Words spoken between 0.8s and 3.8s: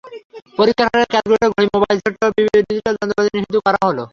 হলে ক্যালকুলেটর, ঘড়ি, mobile সেটসহ digital যন্ত্রপাতি নিষিদ্ধ করা